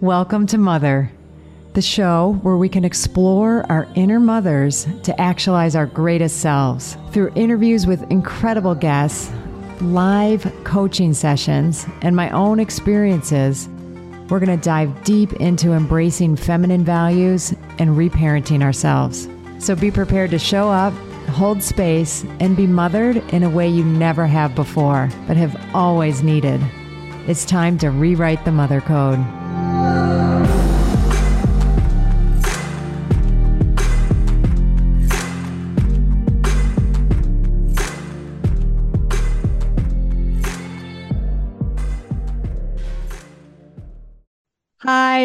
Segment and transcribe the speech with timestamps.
[0.00, 1.12] Welcome to Mother,
[1.74, 6.96] the show where we can explore our inner mothers to actualize our greatest selves.
[7.10, 9.30] Through interviews with incredible guests,
[9.82, 13.68] live coaching sessions, and my own experiences,
[14.30, 19.28] we're going to dive deep into embracing feminine values and reparenting ourselves.
[19.58, 20.94] So be prepared to show up,
[21.28, 26.22] hold space, and be mothered in a way you never have before, but have always
[26.22, 26.62] needed.
[27.26, 29.22] It's time to rewrite the mother code.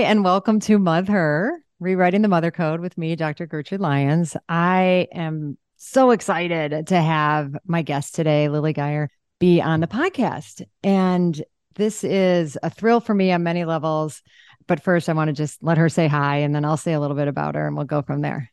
[0.05, 3.47] And welcome to Mother, Rewriting the Mother Code with me, Dr.
[3.47, 4.37] Gertrude Lyons.
[4.47, 9.09] I am so excited to have my guest today, Lily Geiger,
[9.39, 10.61] be on the podcast.
[10.83, 14.21] And this is a thrill for me on many levels.
[14.67, 16.99] But first, I want to just let her say hi, and then I'll say a
[16.99, 18.51] little bit about her and we'll go from there.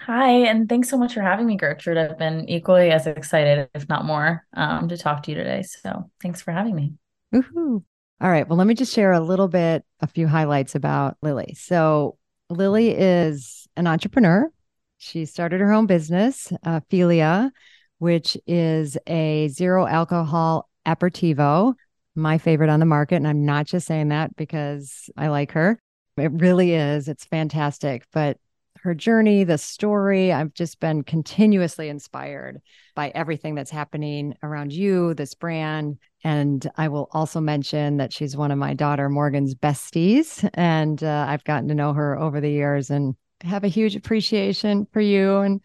[0.00, 1.98] Hi, and thanks so much for having me, Gertrude.
[1.98, 5.64] I've been equally as excited, if not more, um, to talk to you today.
[5.64, 6.94] So thanks for having me.
[7.34, 7.84] Woohoo.
[8.20, 8.48] All right.
[8.48, 11.54] Well, let me just share a little bit, a few highlights about Lily.
[11.56, 12.18] So,
[12.50, 14.50] Lily is an entrepreneur.
[14.96, 17.50] She started her own business, uh, Figlia,
[17.98, 21.74] which is a zero alcohol aperitivo,
[22.16, 23.16] my favorite on the market.
[23.16, 25.78] And I'm not just saying that because I like her.
[26.16, 27.06] It really is.
[27.06, 28.04] It's fantastic.
[28.12, 28.38] But
[28.82, 30.32] her journey, the story.
[30.32, 32.60] I've just been continuously inspired
[32.94, 35.98] by everything that's happening around you, this brand.
[36.24, 40.48] And I will also mention that she's one of my daughter Morgan's besties.
[40.54, 44.86] And uh, I've gotten to know her over the years and have a huge appreciation
[44.92, 45.60] for you and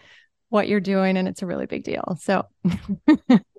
[0.50, 1.18] what you're doing.
[1.18, 2.18] And it's a really big deal.
[2.22, 2.46] So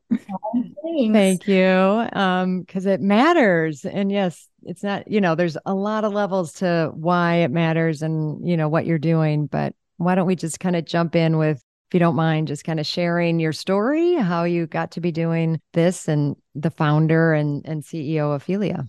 [1.13, 2.09] Thank you.
[2.13, 3.85] Um, because it matters.
[3.85, 8.03] And yes, it's not, you know, there's a lot of levels to why it matters
[8.03, 9.47] and, you know, what you're doing.
[9.47, 12.65] But why don't we just kind of jump in with, if you don't mind, just
[12.65, 17.35] kind of sharing your story, how you got to be doing this and the founder
[17.35, 18.87] and, and CEO of Figlia.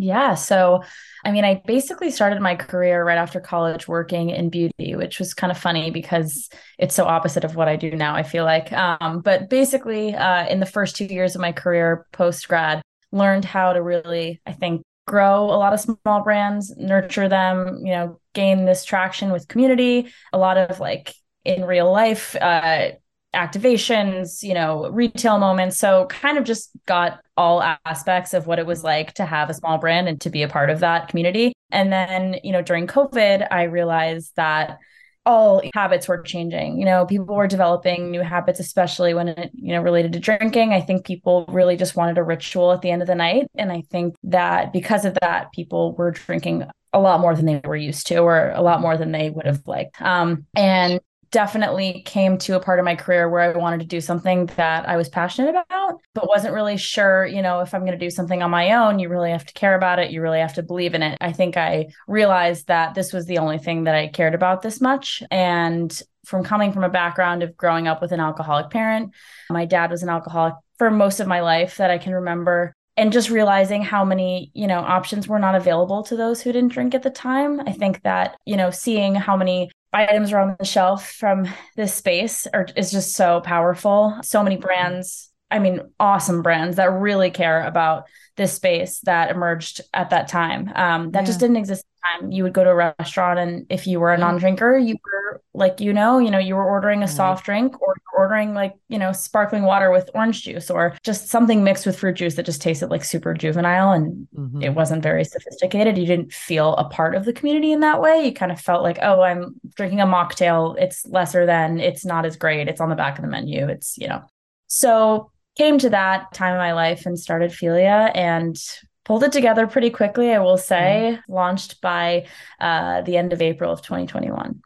[0.00, 0.34] Yeah.
[0.34, 0.84] So,
[1.24, 5.34] I mean, I basically started my career right after college working in beauty, which was
[5.34, 6.48] kind of funny because
[6.78, 8.72] it's so opposite of what I do now, I feel like.
[8.72, 13.44] Um, but basically, uh, in the first two years of my career post grad, learned
[13.44, 18.20] how to really, I think, grow a lot of small brands, nurture them, you know,
[18.34, 21.12] gain this traction with community, a lot of like
[21.44, 22.90] in real life, uh,
[23.34, 25.78] activations, you know, retail moments.
[25.78, 29.54] So kind of just got all aspects of what it was like to have a
[29.54, 31.52] small brand and to be a part of that community.
[31.70, 34.78] And then, you know, during COVID, I realized that
[35.26, 36.78] all habits were changing.
[36.78, 40.72] You know, people were developing new habits, especially when it, you know, related to drinking.
[40.72, 43.46] I think people really just wanted a ritual at the end of the night.
[43.54, 46.64] And I think that because of that, people were drinking
[46.94, 49.44] a lot more than they were used to, or a lot more than they would
[49.44, 50.00] have liked.
[50.00, 50.98] Um, and
[51.30, 54.88] definitely came to a part of my career where I wanted to do something that
[54.88, 58.10] I was passionate about, but wasn't really sure, you know, if I'm going to do
[58.10, 60.10] something on my own, you really have to care about it.
[60.10, 61.18] You really have to believe in it.
[61.20, 64.80] I think I realized that this was the only thing that I cared about this
[64.80, 65.22] much.
[65.30, 69.14] And from coming from a background of growing up with an alcoholic parent,
[69.50, 73.12] my dad was an alcoholic for most of my life that I can remember and
[73.12, 76.94] just realizing how many you know options were not available to those who didn't drink
[76.94, 80.64] at the time i think that you know seeing how many items are on the
[80.64, 84.16] shelf from this space are, is just so powerful.
[84.22, 88.04] So many brands, I mean, awesome brands that really care about
[88.36, 90.72] this space that emerged at that time.
[90.74, 91.26] Um, that yeah.
[91.26, 92.32] just didn't exist at the time.
[92.32, 95.27] You would go to a restaurant, and if you were a non-drinker, you were
[95.58, 98.98] like, you know, you know, you were ordering a soft drink, or ordering like, you
[98.98, 102.62] know, sparkling water with orange juice, or just something mixed with fruit juice that just
[102.62, 104.62] tasted like super juvenile, and mm-hmm.
[104.62, 105.98] it wasn't very sophisticated.
[105.98, 108.24] You didn't feel a part of the community in that way.
[108.24, 110.76] You kind of felt like, oh, I'm drinking a mocktail.
[110.78, 111.80] It's lesser than.
[111.80, 112.68] It's not as great.
[112.68, 113.68] It's on the back of the menu.
[113.68, 114.22] It's you know.
[114.68, 118.56] So came to that time of my life and started Figlia and
[119.04, 121.32] pulled it together pretty quickly, I will say, mm-hmm.
[121.32, 122.26] launched by
[122.60, 124.60] uh, the end of April of 2021.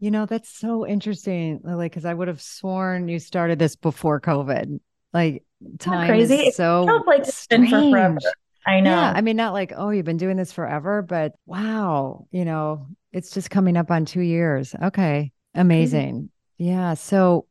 [0.00, 4.20] You know, that's so interesting, Lily, because I would have sworn you started this before
[4.20, 4.80] COVID.
[5.12, 5.44] Like
[5.78, 6.34] time crazy.
[6.36, 8.18] is so it feels like it's been for forever.
[8.66, 8.90] I know.
[8.90, 9.12] Yeah.
[9.14, 13.32] I mean, not like, oh, you've been doing this forever, but wow, you know, it's
[13.32, 14.74] just coming up on two years.
[14.82, 15.32] Okay.
[15.54, 16.14] Amazing.
[16.14, 16.64] Mm-hmm.
[16.64, 16.94] Yeah.
[16.94, 17.46] So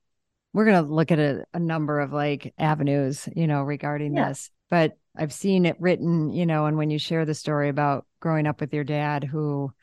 [0.54, 4.30] we're going to look at a, a, number of like avenues, you know, regarding yeah.
[4.30, 4.50] this.
[4.70, 8.48] But I've seen it written, you know, and when you share the story about growing
[8.48, 9.74] up with your dad who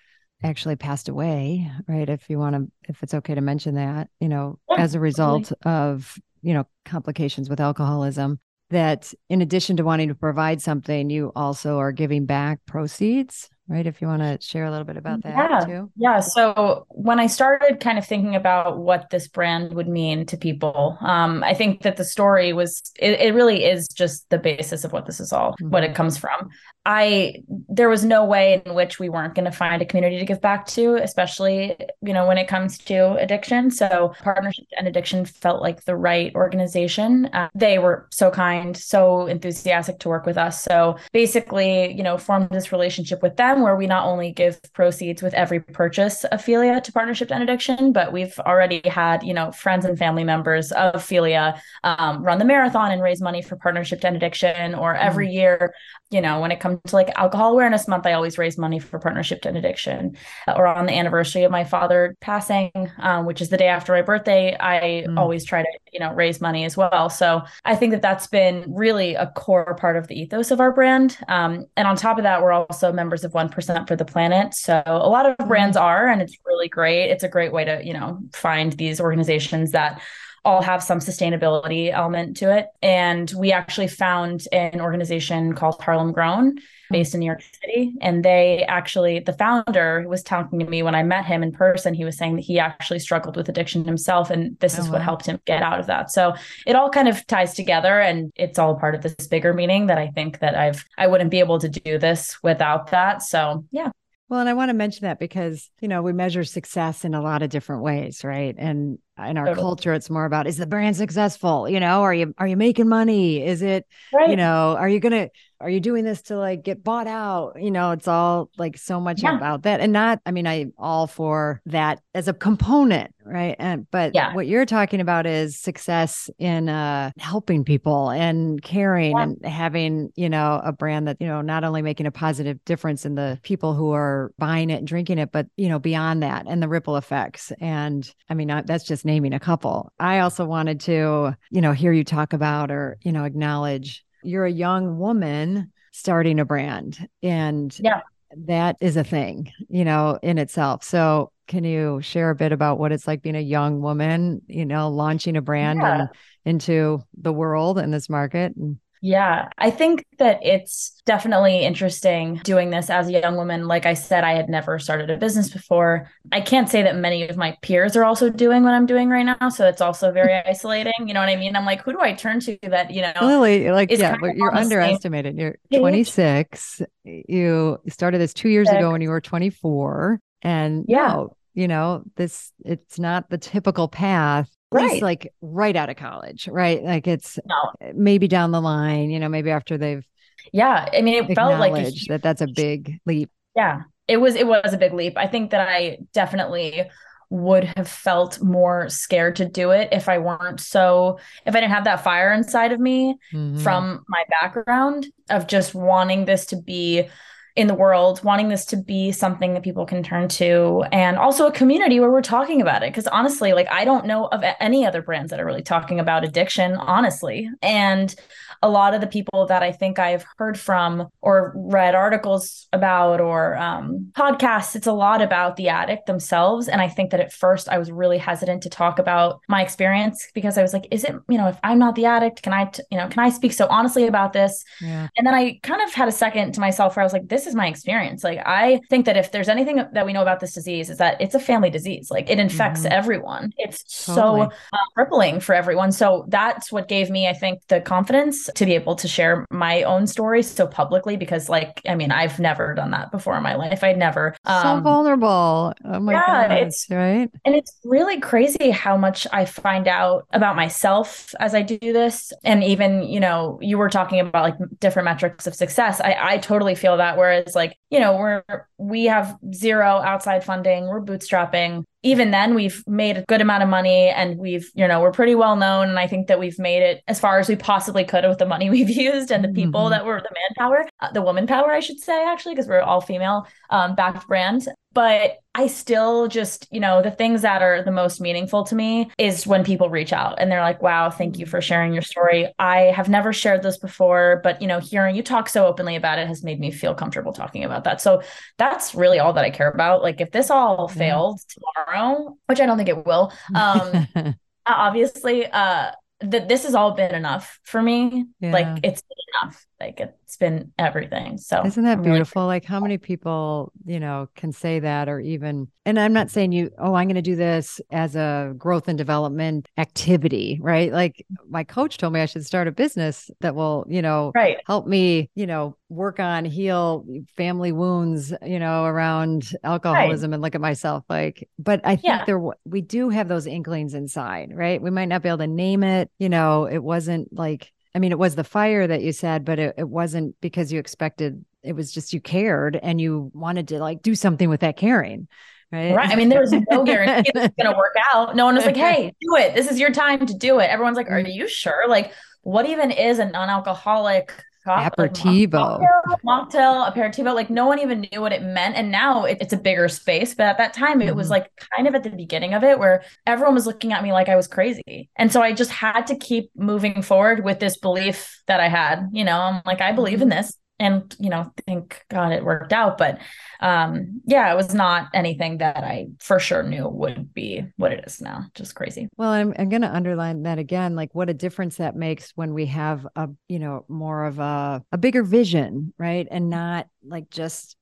[0.46, 2.08] actually passed away, right?
[2.08, 5.00] If you want to, if it's okay to mention that, you know, yeah, as a
[5.00, 8.40] result of, you know, complications with alcoholism,
[8.70, 13.48] that in addition to wanting to provide something, you also are giving back proceeds.
[13.68, 13.86] Right?
[13.86, 15.60] If you want to share a little bit about that yeah.
[15.64, 15.90] too.
[15.96, 16.20] Yeah.
[16.20, 20.96] So when I started kind of thinking about what this brand would mean to people,
[21.00, 24.92] um, I think that the story was, it, it, really is just the basis of
[24.92, 25.70] what this is all, mm-hmm.
[25.70, 26.48] what it comes from.
[26.86, 30.24] I, there was no way in which we weren't going to find a community to
[30.24, 33.72] give back to, especially, you know, when it comes to addiction.
[33.72, 37.26] So Partnership and Addiction felt like the right organization.
[37.32, 40.62] Uh, they were so kind, so enthusiastic to work with us.
[40.62, 45.22] So basically, you know, formed this relationship with them where we not only give proceeds
[45.22, 49.34] with every purchase of Figlia to Partnership to End Addiction, but we've already had, you
[49.34, 53.56] know, friends and family members of Figlia um, run the marathon and raise money for
[53.56, 54.74] Partnership to End Addiction.
[54.74, 55.34] Or every mm.
[55.34, 55.74] year,
[56.10, 58.98] you know, when it comes to like Alcohol Awareness Month, I always raise money for
[58.98, 60.16] Partnership to End Addiction.
[60.46, 64.02] Or on the anniversary of my father passing, um, which is the day after my
[64.02, 65.18] birthday, I mm.
[65.18, 67.10] always try to, you know, raise money as well.
[67.10, 70.72] So I think that that's been really a core part of the ethos of our
[70.72, 71.18] brand.
[71.28, 74.54] Um, and on top of that, we're also members of 1% for the planet.
[74.54, 75.86] So a lot of brands mm-hmm.
[75.86, 77.10] are, and it's really great.
[77.10, 80.00] It's a great way to, you know, find these organizations that
[80.46, 82.68] all have some sustainability element to it.
[82.80, 86.58] And we actually found an organization called Harlem Grown
[86.88, 87.96] based in New York City.
[88.00, 91.94] And they actually, the founder was talking to me when I met him in person.
[91.94, 94.30] He was saying that he actually struggled with addiction himself.
[94.30, 96.12] And this oh, is what helped him get out of that.
[96.12, 96.34] So
[96.64, 99.98] it all kind of ties together and it's all part of this bigger meaning that
[99.98, 103.22] I think that I've, I wouldn't be able to do this without that.
[103.22, 103.90] So yeah.
[104.28, 107.22] Well, and I want to mention that because, you know, we measure success in a
[107.22, 108.56] lot of different ways, right?
[108.58, 109.62] And in our totally.
[109.62, 111.68] culture, it's more about is the brand successful?
[111.68, 113.44] You know, are you are you making money?
[113.44, 114.28] Is it, right.
[114.28, 115.28] you know, are you gonna
[115.60, 117.62] are you doing this to like get bought out?
[117.62, 119.36] You know, it's all like so much yeah.
[119.36, 119.80] about that.
[119.80, 123.56] And not, I mean, I'm all for that as a component, right?
[123.58, 124.34] And but yeah.
[124.34, 129.22] what you're talking about is success in uh helping people and caring yeah.
[129.22, 133.04] and having, you know, a brand that, you know, not only making a positive difference
[133.04, 136.46] in the people who are buying it and drinking it, but you know, beyond that
[136.48, 137.52] and the ripple effects.
[137.60, 139.92] And I mean, that's just naming a couple.
[139.98, 144.46] I also wanted to, you know, hear you talk about or, you know, acknowledge you're
[144.46, 148.02] a young woman starting a brand and yeah
[148.44, 152.78] that is a thing you know in itself so can you share a bit about
[152.78, 156.00] what it's like being a young woman you know launching a brand yeah.
[156.00, 156.08] and
[156.44, 162.70] into the world and this market and yeah, I think that it's definitely interesting doing
[162.70, 163.68] this as a young woman.
[163.68, 166.10] Like I said, I had never started a business before.
[166.32, 169.22] I can't say that many of my peers are also doing what I'm doing right
[169.22, 169.48] now.
[169.48, 170.92] So it's also very isolating.
[171.06, 171.56] You know what I mean?
[171.56, 173.12] I'm like, who do I turn to that, you know?
[173.20, 175.36] Lily, like, yeah, you're underestimated.
[175.36, 176.82] You're 26.
[177.04, 180.20] You started this two years ago when you were 24.
[180.42, 181.08] And yeah.
[181.08, 185.02] No, you know, this, it's not the typical path right.
[185.02, 186.82] like right out of college, right?
[186.82, 187.92] Like it's no.
[187.94, 190.06] maybe down the line, you know, maybe after they've
[190.52, 190.88] yeah.
[190.92, 193.30] I mean, it felt like a, that that's a big leap.
[193.54, 194.34] Yeah, it was.
[194.34, 195.16] It was a big leap.
[195.16, 196.84] I think that I definitely
[197.28, 201.72] would have felt more scared to do it if I weren't so if I didn't
[201.72, 203.58] have that fire inside of me mm-hmm.
[203.58, 207.08] from my background of just wanting this to be
[207.56, 211.46] in the world, wanting this to be something that people can turn to, and also
[211.46, 212.92] a community where we're talking about it.
[212.92, 216.22] Because honestly, like I don't know of any other brands that are really talking about
[216.22, 217.48] addiction, honestly.
[217.62, 218.14] And
[218.62, 223.20] a lot of the people that I think I've heard from or read articles about
[223.20, 226.68] or um, podcasts, it's a lot about the addict themselves.
[226.68, 230.28] And I think that at first I was really hesitant to talk about my experience
[230.34, 232.66] because I was like, is it, you know, if I'm not the addict, can I,
[232.66, 234.64] t- you know, can I speak so honestly about this?
[234.80, 235.08] Yeah.
[235.16, 237.46] And then I kind of had a second to myself where I was like, this
[237.46, 238.24] is my experience.
[238.24, 241.20] Like, I think that if there's anything that we know about this disease, is that
[241.20, 242.10] it's a family disease.
[242.10, 242.92] Like, it infects mm-hmm.
[242.92, 243.52] everyone.
[243.56, 244.46] It's totally.
[244.46, 245.92] so uh, crippling for everyone.
[245.92, 249.82] So that's what gave me, I think, the confidence to be able to share my
[249.82, 253.54] own story so publicly because like I mean I've never done that before in my
[253.56, 253.82] life.
[253.82, 255.74] I'd never um, so vulnerable.
[255.84, 256.58] Oh my yeah, god.
[256.58, 257.30] It's right.
[257.44, 262.32] And it's really crazy how much I find out about myself as I do this.
[262.44, 266.00] And even, you know, you were talking about like different metrics of success.
[266.00, 268.42] I, I totally feel that whereas like, you know, we're
[268.78, 273.68] we have zero outside funding, we're bootstrapping even then we've made a good amount of
[273.68, 276.82] money and we've you know we're pretty well known and i think that we've made
[276.82, 279.82] it as far as we possibly could with the money we've used and the people
[279.82, 279.90] mm-hmm.
[279.90, 283.00] that were the manpower uh, the woman power i should say actually because we're all
[283.00, 287.90] female um, backed brand but I still just, you know, the things that are the
[287.90, 291.44] most meaningful to me is when people reach out and they're like, wow, thank you
[291.44, 292.50] for sharing your story.
[292.58, 296.18] I have never shared this before, but, you know, hearing you talk so openly about
[296.18, 298.00] it has made me feel comfortable talking about that.
[298.00, 298.22] So
[298.56, 300.02] that's really all that I care about.
[300.02, 304.08] Like, if this all failed tomorrow, which I don't think it will, um,
[304.66, 308.24] obviously, uh, that this has all been enough for me.
[308.40, 308.50] Yeah.
[308.50, 309.02] Like, it's
[309.42, 311.38] enough Like it's been everything.
[311.38, 312.46] So isn't that I'm really beautiful?
[312.46, 316.52] like how many people, you know, can say that or even and I'm not saying
[316.52, 320.92] you, oh, I'm gonna do this as a growth and development activity, right?
[320.92, 324.58] Like my coach told me I should start a business that will, you know, right.
[324.66, 330.54] help me, you know, work on heal family wounds, you know, around alcoholism and look
[330.54, 332.24] at myself like, but I think Yeah.
[332.26, 334.80] there we do have those inklings inside, right?
[334.82, 338.12] We might not be able to name it, you know, it wasn't like I mean,
[338.12, 341.72] it was the fire that you said, but it, it wasn't because you expected it
[341.72, 345.28] was just you cared and you wanted to like do something with that caring.
[345.72, 345.94] Right.
[345.94, 346.10] Right.
[346.10, 348.36] I mean, there was no guarantee it was going to work out.
[348.36, 349.54] No one was like, hey, do it.
[349.54, 350.66] This is your time to do it.
[350.70, 351.34] Everyone's like, are Mm.
[351.34, 351.88] you sure?
[351.88, 352.12] Like,
[352.42, 354.30] what even is a non alcoholic
[354.66, 355.80] Aperitivo.
[356.24, 357.34] mocktail, aperitivo?
[357.34, 358.76] Like, no one even knew what it meant.
[358.76, 360.34] And now it, it's a bigger space.
[360.34, 361.30] But at that time, it was Mhm.
[361.30, 364.28] like kind of at the beginning of it where everyone was looking at me like
[364.28, 365.08] I was crazy.
[365.16, 369.08] And so I just had to keep moving forward with this belief that I had.
[369.12, 370.36] You know, I'm like, I believe in Mhm.
[370.36, 370.56] this.
[370.78, 372.98] And, you know, thank God it worked out.
[372.98, 373.18] But
[373.60, 378.04] um yeah it was not anything that i for sure knew would be what it
[378.06, 381.34] is now just crazy Well, I'm, I'm going to underline that again, like what a
[381.34, 385.94] difference that makes when we have a, you know, more of a, a bigger vision,
[385.98, 386.26] right?
[386.30, 387.76] And not like just,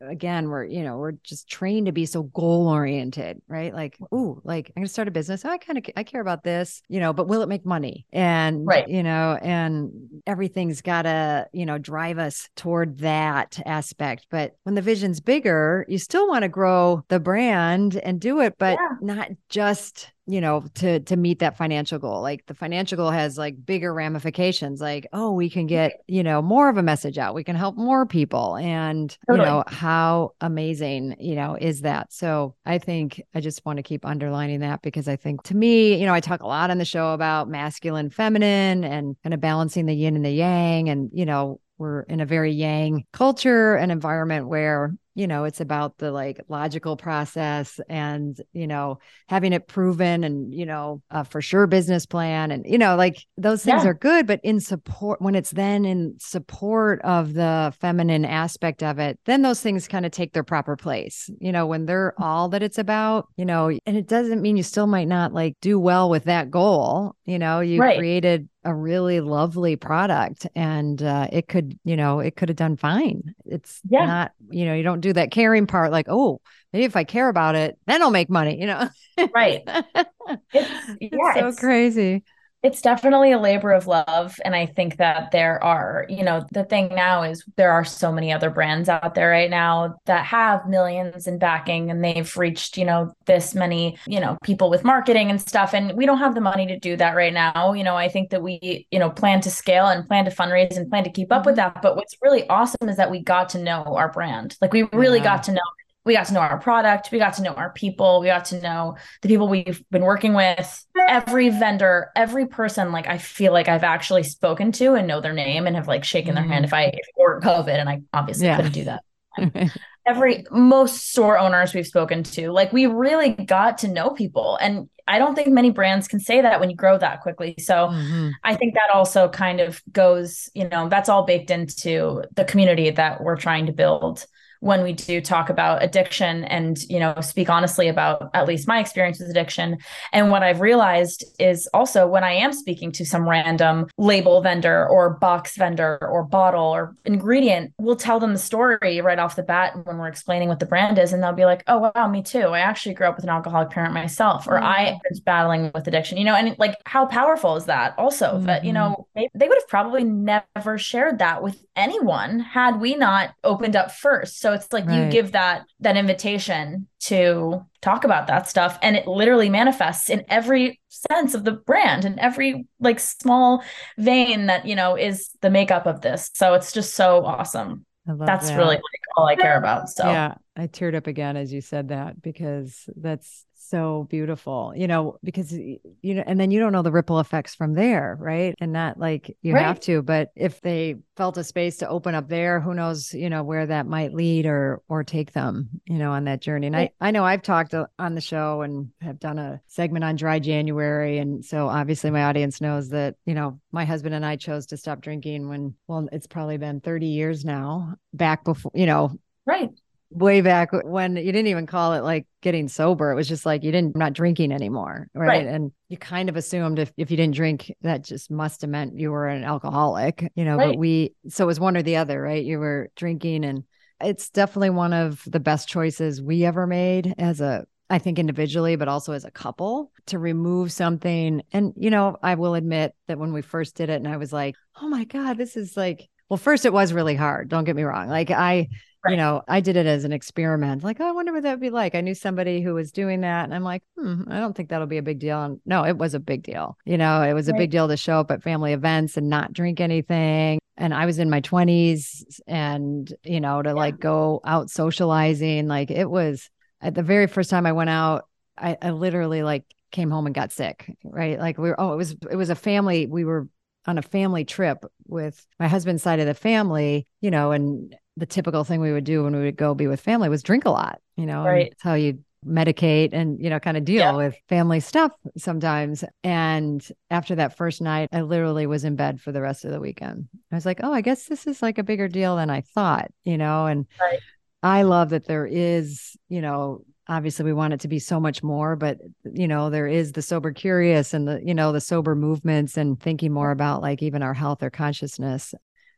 [0.00, 3.72] again, we're, you know, we're just trained to be so goal oriented, right?
[3.72, 5.44] Like, ooh, like I'm going to start a business.
[5.44, 8.04] Oh, I kind of, I care about this, you know, but will it make money?
[8.12, 8.86] And, Right.
[8.88, 9.90] you know, and
[10.26, 14.26] everything's got to, you know, drive us toward that aspect.
[14.30, 14.82] But when the
[15.14, 18.96] vision's bigger, you still want to grow the brand and do it, but Yeah.
[19.00, 22.22] not just you know to to meet that financial goal.
[22.22, 26.40] Like the financial goal has like bigger ramifications like oh we can get you know
[26.40, 27.34] more of a message out.
[27.34, 28.56] We can help more people.
[28.56, 29.46] And Totally.
[29.46, 32.12] you know how amazing you know is that?
[32.12, 35.98] So i think i just want to keep underlining that because i think to me
[36.00, 39.40] you know i talk a lot on the show about masculine feminine and kind of
[39.40, 40.88] balancing the yin and the yang.
[40.88, 45.60] And you know we're in a very yang culture and environment where you know it's
[45.60, 51.24] about the like logical process and you know having it proven and you know a
[51.24, 53.90] for sure business plan and you know like those things Yeah.
[53.90, 58.98] are good but in support when it's then in support of the feminine aspect of
[58.98, 62.24] it then those things kind of take their proper place you know when they're mm.
[62.24, 65.56] all that it's about you know and it doesn't mean you still might not like
[65.60, 67.98] do well with that goal you know you Right.
[67.98, 72.76] created a really lovely product and uh, it could you know it could have done
[72.76, 73.34] fine.
[73.44, 74.06] It's Yeah.
[74.06, 76.40] not you know you don't do that caring part like oh
[76.72, 78.88] maybe if i care about it then i'll make money you know?
[79.34, 79.62] Right.
[80.52, 82.24] It's it's yeah so it's, crazy
[82.64, 86.64] it's definitely a labor of love and i think that there are you know the
[86.64, 90.66] thing now is there are so many other brands out there right now that have
[90.66, 95.30] millions in backing and they've reached you know this many you know people with marketing
[95.30, 97.74] and stuff and we don't have the money to do that right now.
[97.74, 100.76] You know i think that we you know plan to scale and plan to fundraise
[100.76, 101.74] and plan to keep up with mm-hmm.
[101.74, 104.56] that but what's really awesome is that we got to know our brand.
[104.62, 105.24] Like we really Yeah.
[105.24, 105.60] got to know
[106.04, 108.60] we got to know our product we got to know our people we got to
[108.60, 113.68] know the people we've been working with every vendor every person like i feel like
[113.68, 116.72] i've actually spoken to and know their name and have like shaken their hand if
[116.74, 118.56] i if or covid and i obviously Yeah.
[118.56, 119.70] couldn't do that
[120.06, 124.88] every most store owners we've spoken to like we really got to know people and
[125.08, 128.32] i don't think many brands can say that when you grow that quickly so Mhm.
[128.44, 132.90] I think that also kind of goes, you know, that's all baked into the community
[132.90, 134.26] that we're trying to build
[134.64, 138.80] when we do talk about addiction and, you know, speak honestly about at least my
[138.80, 139.76] experience with addiction.
[140.10, 144.88] And what I've realized is also when I am speaking to some random label vendor
[144.88, 149.42] or box vendor or bottle or ingredient, we'll tell them the story right off the
[149.42, 151.12] bat when we're explaining what the brand is.
[151.12, 152.46] And they'll be like, oh, wow, me too.
[152.46, 154.64] I actually grew up with an alcoholic parent myself, or mm-hmm.
[154.64, 158.64] I was battling with addiction, you know, and like how powerful is that also that,
[158.64, 158.92] you mm-hmm.
[158.92, 163.76] know, they, they would have probably never shared that with anyone had we not opened
[163.76, 164.40] up first.
[164.40, 169.06] So it's like you give that that invitation to talk about that stuff and it
[169.06, 173.62] literally manifests in every sense of the brand and every like small
[173.98, 176.30] vein that, you know, is the makeup of this.
[176.34, 177.84] So it's just so awesome.
[178.06, 178.56] That's that.
[178.56, 179.90] really like all I care about.
[179.90, 184.86] So Yeah, I teared up again as you said that because that's so beautiful, you
[184.86, 188.54] know, because you know, and then you don't know the ripple effects from there, right?
[188.60, 192.28] And not like you have to, but if they felt a space to open up
[192.28, 196.12] there, who knows, you know, where that might lead or or take them, you know,
[196.12, 196.66] on that journey.
[196.66, 200.16] And I I know I've talked on the show and have done a segment on
[200.16, 204.36] dry January, and so obviously my audience knows that you know my husband and I
[204.36, 208.86] chose to stop drinking when well, it's probably been thirty years now, back before you
[208.86, 209.70] know right.
[210.14, 213.10] Way back when you didn't even call it like getting sober.
[213.10, 215.08] It was just like you didn't not drinking anymore.
[215.14, 215.26] Right.
[215.26, 215.46] right.
[215.46, 218.98] And you kind of assumed if, if you didn't drink, that just must have meant
[218.98, 220.68] you were an alcoholic, you know, right.
[220.68, 222.44] but we so it was one or the other, right?
[222.44, 223.64] You were drinking and
[224.00, 228.76] it's definitely one of the best choices we ever made as a I think individually,
[228.76, 231.42] but also as a couple to remove something.
[231.52, 234.32] And, you know, I will admit that when we first did it and I was
[234.32, 237.48] like, oh my God, this is like, well, first it was really hard.
[237.48, 238.08] Don't get me wrong.
[238.08, 238.68] Like I,
[239.04, 239.12] Right.
[239.12, 240.82] you know, I did it as an experiment.
[240.82, 241.94] Like, oh, I wonder what that would be like.
[241.94, 243.44] I knew somebody who was doing that.
[243.44, 245.42] And I'm like, hmm, I don't think that'll be a big deal.
[245.42, 246.78] And no, it was a big deal.
[246.86, 249.52] You know, it was a big deal to show up at family events and not
[249.52, 250.58] drink anything.
[250.78, 253.74] And I was in my 20s and, you know, to yeah.
[253.74, 255.68] like go out socializing.
[255.68, 256.48] Like it was
[256.80, 258.26] at the very first time I went out,
[258.56, 260.90] I, I literally like came home and got sick.
[261.04, 261.38] Right.
[261.38, 263.06] Like we were, oh, it was, it was a family.
[263.06, 263.48] We were
[263.86, 268.26] on a family trip with my husband's side of the family, you know, and the
[268.26, 270.70] typical thing we would do when we would go be with family was drink a
[270.70, 271.72] lot, you know, right.
[271.72, 274.12] It's how you medicate and, you know, kind of deal yeah.
[274.12, 276.04] with family stuff sometimes.
[276.22, 279.80] And after that first night, I literally was in bed for the rest of the
[279.80, 280.28] weekend.
[280.52, 283.10] I was like, oh, I guess this is like a bigger deal than I thought,
[283.24, 284.20] you know, and right.
[284.62, 288.42] I love that there is, you know, obviously we want it to be so much
[288.42, 292.14] more but you know there is the sober curious and the you know the sober
[292.14, 295.54] movements and thinking more about like even our health or consciousness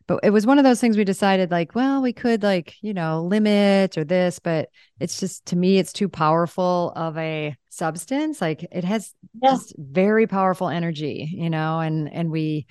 [0.06, 2.94] but it was one of those things we decided like well we could like you
[2.94, 4.68] know limit or this but
[5.00, 9.50] it's just to me it's too powerful of a substance like it has yeah.
[9.50, 12.66] just very powerful energy you know and and we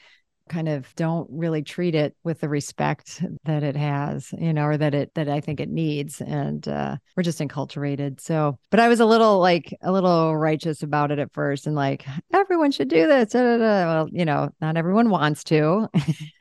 [0.47, 4.77] kind of don't really treat it with the respect that it has, you know, or
[4.77, 6.21] that it that I think it needs.
[6.21, 8.21] And uh, we're just enculturated.
[8.21, 11.75] So, but I was a little like a little righteous about it at first, and
[11.75, 13.31] like everyone should do this.
[13.31, 13.85] Da, da, da.
[13.85, 15.87] Well, you know, not everyone wants to.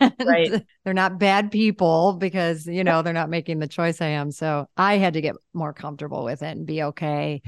[0.25, 0.63] right.
[0.85, 4.31] They're not bad people because you know they're not making the choice I am.
[4.31, 7.43] So I had to get more comfortable with it and be okay.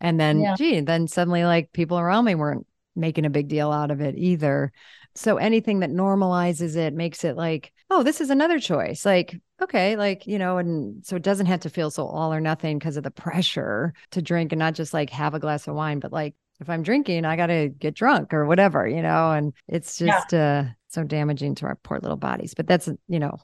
[0.00, 0.56] And then, yeah.
[0.56, 4.16] gee, then suddenly, like people around me weren't making a big deal out of it
[4.18, 4.72] either.
[5.14, 9.04] So anything that normalizes it makes it like, oh, this is another choice.
[9.04, 12.40] Like, okay, like, you know, and so it doesn't have to feel so all or
[12.40, 15.74] nothing because of the pressure to drink and not just like have a glass of
[15.74, 19.32] wine, but like if I'm drinking, I got to get drunk or whatever, you know,
[19.32, 20.66] and it's just yeah.
[20.66, 22.52] uh so damaging to our poor little bodies.
[22.54, 23.38] But that's, you know,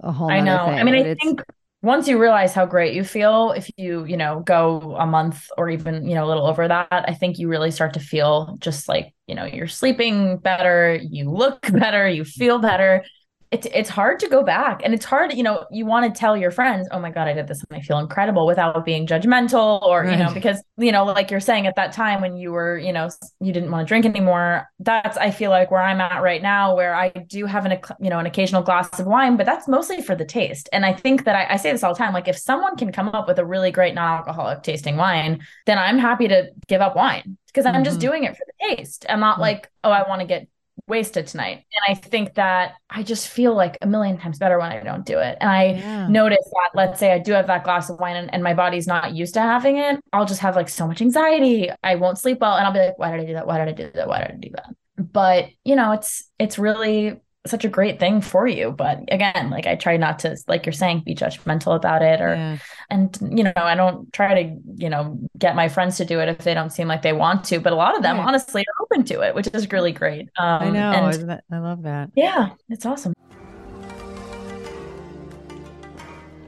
[0.00, 0.66] a whole I know.
[0.66, 0.78] Thing.
[0.78, 1.42] I mean, I think
[1.82, 5.70] once you realize how great you feel if you you know go a month or
[5.70, 8.88] even you know a little over that i think you really start to feel just
[8.88, 13.04] like you know you're sleeping better you look better you feel better
[13.50, 16.36] it's it's hard to go back and it's hard you know you want to tell
[16.36, 19.80] your friends oh my god i did this and i feel incredible without being judgmental
[19.82, 20.12] or right.
[20.12, 22.92] you know because you know like you're saying at that time when you were you
[22.92, 23.08] know
[23.40, 26.76] you didn't want to drink anymore that's i feel like where i'm at right now
[26.76, 30.02] where i do have an you know an occasional glass of wine but that's mostly
[30.02, 32.28] for the taste and i think that I, I say this all the time like
[32.28, 36.28] if someone can come up with a really great non-alcoholic tasting wine then i'm happy
[36.28, 37.84] to give up wine because i'm mm-hmm.
[37.84, 39.42] just doing it for the taste i'm not mm-hmm.
[39.42, 40.48] like oh i want to get
[40.86, 41.64] wasted tonight.
[41.72, 45.04] And I think that I just feel like a million times better when I don't
[45.04, 45.36] do it.
[45.40, 46.08] And I yeah.
[46.08, 48.86] notice that, let's say I do have that glass of wine and, and, my body's
[48.86, 51.70] not used to having it, I'll just have like so much anxiety.
[51.82, 52.54] I won't sleep well.
[52.54, 53.46] And I'll be like, why did I do that?
[53.46, 54.08] Why did I do that?
[54.08, 54.74] Why did I do that?
[54.96, 59.66] But, you know, it's, it's really such a great thing for you but again like
[59.66, 62.58] i try not to like you're saying be judgmental about it or yeah.
[62.90, 66.28] and you know i don't try to you know get my friends to do it
[66.28, 68.24] if they don't seem like they want to but a lot of them yeah.
[68.24, 71.82] honestly are open to it which is really great um, i know and, i love
[71.82, 73.14] that yeah it's awesome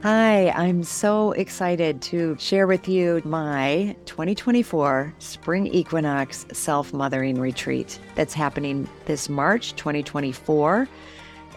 [0.03, 7.99] Hi, I'm so excited to share with you my 2024 Spring Equinox Self Mothering Retreat
[8.15, 10.89] that's happening this March 2024.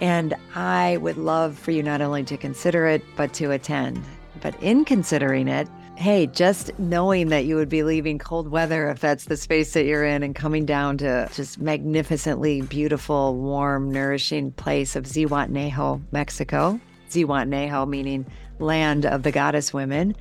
[0.02, 4.04] And I would love for you not only to consider it, but to attend.
[4.42, 9.00] But in considering it, hey, just knowing that you would be leaving cold weather if
[9.00, 14.52] that's the space that you're in and coming down to just magnificently beautiful, warm, nourishing
[14.52, 16.78] place of Zihuatanejo, Mexico
[17.14, 18.26] Zihuatanejo, meaning
[18.58, 20.14] land of the goddess women,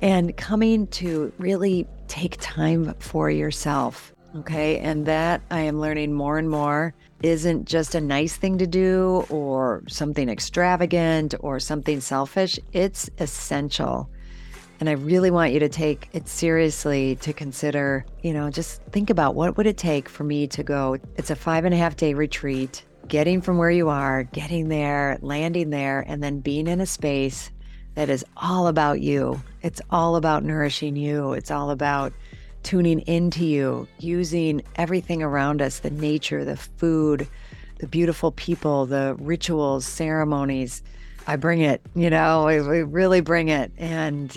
[0.00, 4.12] and coming to really take time for yourself.
[4.36, 4.78] Okay.
[4.78, 9.24] And that I am learning more and more isn't just a nice thing to do
[9.30, 12.58] or something extravagant or something selfish.
[12.72, 14.10] It's essential.
[14.78, 19.08] And I really want you to take it seriously to consider, you know, just think
[19.08, 20.98] about what would it take for me to go.
[21.16, 25.18] It's a five and a half day retreat getting from where you are, getting there,
[25.20, 27.50] landing there, and then being in a space
[27.94, 29.42] that is all about you.
[29.62, 31.32] It's all about nourishing you.
[31.32, 32.12] It's all about
[32.62, 37.28] tuning into you, using everything around us the nature, the food,
[37.78, 40.82] the beautiful people, the rituals, ceremonies,
[41.26, 43.72] I bring it, you know, we, really bring it.
[43.78, 44.36] And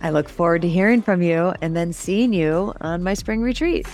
[0.00, 3.86] I look forward to hearing from you and then seeing you on my spring retreat.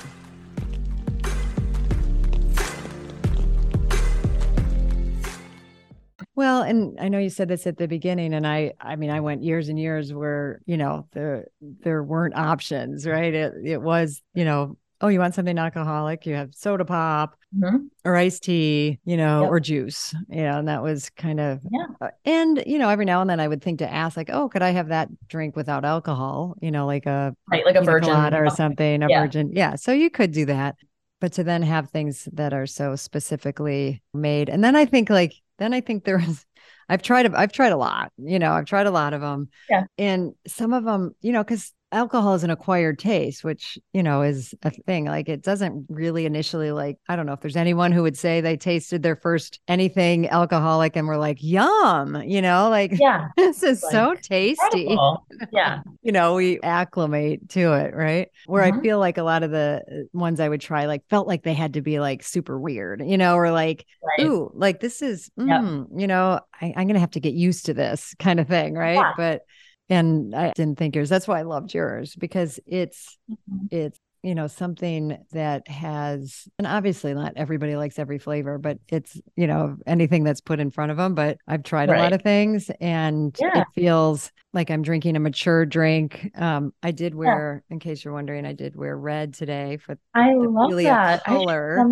[6.36, 9.20] Well, and I know you said this at the beginning, and I, I mean, I
[9.20, 13.32] went years and years where you know there there weren't options, right?
[13.32, 16.24] It it was you know, oh, you want something alcoholic?
[16.24, 17.86] You have soda pop mm-hmm.
[18.04, 19.50] or iced tea, you know, yep.
[19.50, 21.86] or juice, you know, and that was kind of yeah.
[22.00, 24.48] Uh, and you know, every now and then I would think to ask, like, oh,
[24.48, 26.56] could I have that drink without alcohol?
[26.62, 29.22] You know, like a right, like a virgin or something, a yeah.
[29.22, 29.74] virgin, yeah.
[29.74, 30.76] So you could do that
[31.20, 35.32] but to then have things that are so specifically made and then i think like
[35.58, 36.44] then I think there's
[36.88, 39.48] I've tried I've tried a lot, you know, I've tried a lot of them.
[39.70, 39.84] Yeah.
[39.96, 44.22] And some of them, you know, cuz alcohol is an acquired taste, which, you know,
[44.22, 45.06] is a thing.
[45.06, 48.40] Like it doesn't really initially like, I don't know if there's anyone who would say
[48.40, 53.62] they tasted their first anything alcoholic and were like, yum, you know, like, yeah, this
[53.62, 54.88] is like, so tasty.
[54.88, 55.26] Incredible.
[55.52, 55.82] Yeah.
[56.02, 58.28] you know, we acclimate to it, right?
[58.46, 58.78] Where mm-hmm.
[58.78, 61.54] I feel like a lot of the ones I would try, like, felt like they
[61.54, 64.26] had to be like super weird, you know, or like, right.
[64.26, 66.00] ooh, like this is, mm, yep.
[66.00, 68.74] you know, I, I'm going to have to get used to this kind of thing,
[68.74, 68.94] right?
[68.94, 69.12] Yeah.
[69.16, 69.42] But
[69.88, 71.08] and I didn't think yours.
[71.08, 73.66] That's why I loved yours because it's mm-hmm.
[73.70, 79.20] it's you know something that has and obviously not everybody likes every flavor but it's
[79.36, 81.98] you know anything that's put in front of them but i've tried right.
[81.98, 83.60] a lot of things and yeah.
[83.60, 87.74] it feels like i'm drinking a mature drink um i did wear yeah.
[87.74, 91.86] in case you're wondering i did wear red today for i love that color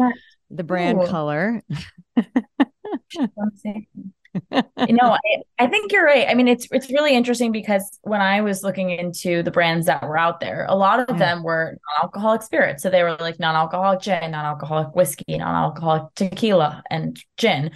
[0.51, 1.07] the brand Ooh.
[1.07, 1.63] color
[4.53, 6.27] you know, I, I think you're right.
[6.29, 10.03] I mean, it's it's really interesting because when I was looking into the brands that
[10.03, 11.19] were out there, a lot of yeah.
[11.19, 12.83] them were non-alcoholic spirits.
[12.83, 17.73] So they were like non-alcoholic gin, non-alcoholic whiskey, non-alcoholic tequila, and gin.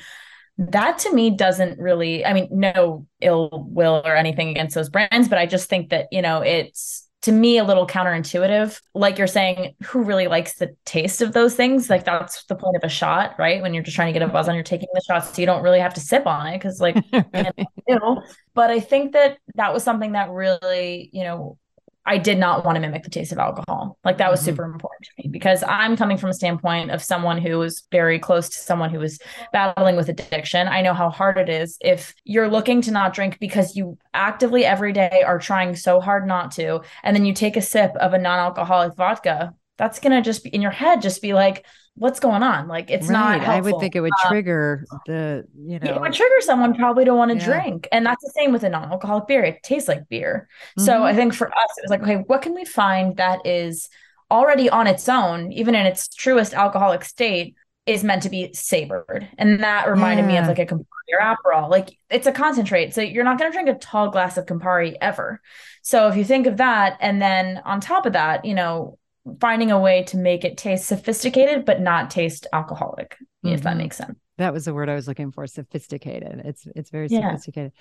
[0.58, 5.28] That to me doesn't really, I mean, no ill will or anything against those brands,
[5.28, 8.80] but I just think that, you know, it's to me a little counterintuitive.
[8.94, 11.90] Like you're saying, who really likes the taste of those things?
[11.90, 13.60] Like that's the point of a shot, right?
[13.60, 15.46] When you're just trying to get a buzz on, you're taking the shots, so you
[15.46, 18.22] don't really have to sip on it because, like, you know.
[18.54, 21.58] But I think that that was something that really, you know,
[22.06, 23.98] I did not want to mimic the taste of alcohol.
[24.04, 24.50] Like that was mm-hmm.
[24.50, 28.18] super important to me because I'm coming from a standpoint of someone who was very
[28.18, 29.18] close to someone who was
[29.52, 30.68] battling with addiction.
[30.68, 34.64] I know how hard it is if you're looking to not drink because you actively
[34.64, 38.14] every day are trying so hard not to, and then you take a sip of
[38.14, 39.52] a non alcoholic vodka.
[39.78, 42.68] That's going to just be in your head, just be like, what's going on?
[42.68, 43.12] Like it's right.
[43.12, 43.40] not.
[43.40, 43.52] Helpful.
[43.52, 46.74] I would think it would um, trigger um, the, you know, it would trigger someone
[46.74, 47.44] probably to want to yeah.
[47.44, 47.88] drink.
[47.90, 49.44] And that's the same with a non-alcoholic beer.
[49.44, 50.48] It tastes like beer.
[50.78, 50.84] Mm-hmm.
[50.84, 53.88] So I think for us, it was like, okay, what can we find that is
[54.30, 57.54] already on its own, even in its truest alcoholic state,
[57.86, 59.28] is meant to be savored.
[59.38, 60.28] And that reminded yeah.
[60.28, 61.70] me of like a Campari or Aperol.
[61.70, 62.92] Like it's a concentrate.
[62.92, 65.40] So you're not going to drink a tall glass of Campari ever.
[65.82, 68.98] So if you think of that, and then on top of that, you know,
[69.40, 73.54] finding a way to make it taste sophisticated but not taste alcoholic mm-hmm.
[73.54, 73.78] if that mm-hmm.
[73.78, 77.30] makes sense that was the word i was looking for sophisticated it's it's very yeah.
[77.30, 77.72] sophisticated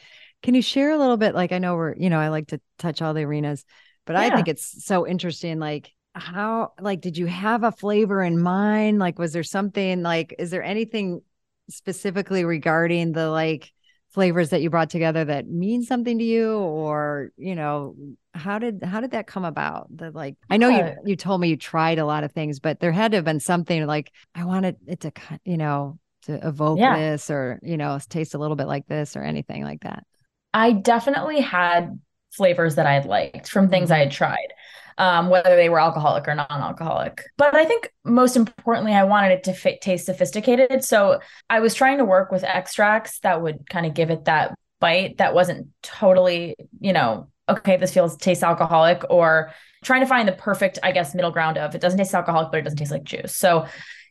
[0.41, 2.59] can you share a little bit like i know we're you know i like to
[2.77, 3.65] touch all the arenas
[4.05, 4.21] but yeah.
[4.21, 8.99] i think it's so interesting like how like did you have a flavor in mind
[8.99, 11.21] like was there something like is there anything
[11.69, 13.71] specifically regarding the like
[14.15, 17.93] flavors that you brought together that mean something to you or you know
[18.33, 21.49] how did how did that come about the like i know you you told me
[21.49, 24.45] you tried a lot of things but there had to have been something like i
[24.45, 25.11] wanted it to
[25.43, 26.97] you know to evoke yeah.
[26.97, 30.05] this or you know taste a little bit like this or anything like that
[30.53, 31.99] i definitely had
[32.31, 34.15] flavors that i had liked from things i had mm-hmm.
[34.15, 34.53] tried
[34.97, 37.23] um, whether they were alcoholic or non-alcoholic.
[37.37, 40.83] But I think most importantly, I wanted it to fit, taste sophisticated.
[40.83, 44.55] So I was trying to work with extracts that would kind of give it that
[44.79, 49.51] bite that wasn't totally, you know, okay, this feels tastes alcoholic, or
[49.83, 52.57] trying to find the perfect, I guess, middle ground of it doesn't taste alcoholic, but
[52.57, 53.35] it doesn't taste like juice.
[53.35, 53.67] So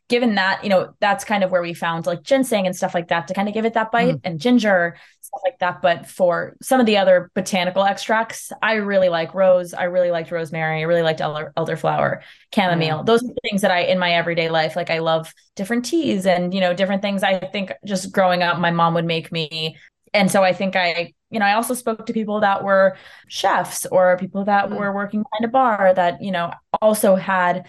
[0.08, 3.08] given that, you know, that's kind of where we found like ginseng and stuff like
[3.08, 4.20] that to kind of give it that bite mm.
[4.22, 5.80] and ginger, stuff like that.
[5.80, 9.72] But for some of the other botanical extracts, I really like rose.
[9.72, 10.80] I really liked rosemary.
[10.80, 12.20] I really liked elder, elderflower,
[12.54, 13.00] chamomile.
[13.00, 13.06] Mm.
[13.06, 16.52] Those are things that I, in my everyday life, like I love different teas and,
[16.52, 17.22] you know, different things.
[17.22, 19.78] I think just growing up, my mom would make me.
[20.12, 23.86] And so I think I, you know, I also spoke to people that were chefs
[23.86, 24.78] or people that mm.
[24.78, 27.66] were working behind a bar that, you know, also had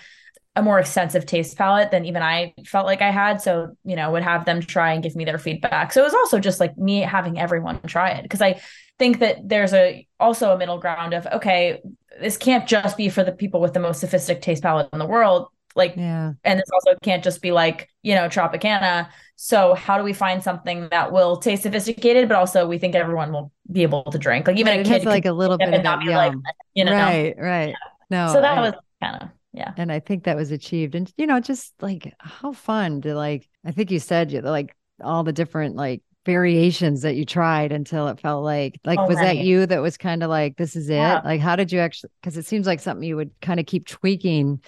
[0.55, 3.41] a more extensive taste palette than even I felt like I had.
[3.41, 5.91] So, you know, would have them try and give me their feedback.
[5.91, 8.61] So it was also just like me having everyone try it because I
[8.97, 11.81] think that there's a also a middle ground of okay,
[12.21, 15.05] this can't just be for the people with the most sophisticated taste palette in the
[15.05, 15.49] world.
[15.77, 16.31] Like, yeah.
[16.45, 19.09] and this also can't just be like, you know, Tropicana.
[19.35, 23.33] So how do we find something that will taste sophisticated, but also we think everyone
[23.33, 24.47] will be able to drink?
[24.47, 26.15] Like even right, a kid like a little bit of that yum.
[26.15, 26.33] Like,
[26.75, 27.69] you know, right, right.
[27.69, 27.75] Yeah.
[28.09, 29.73] No, so that I, was kind of yeah.
[29.77, 33.47] and i think that was achieved and you know just like how fun to like
[33.65, 38.19] i think you said like all the different like variations that you tried until it
[38.19, 40.95] felt like like oh, was that you that was kind of like this is it?
[40.95, 41.21] Yeah.
[41.23, 43.85] like how did you actually because it seems like something you would kind of keep
[43.85, 44.59] tweaking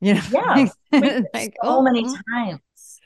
[0.00, 0.68] you know yeah.
[1.34, 2.16] like, so oh, many mm.
[2.32, 2.60] times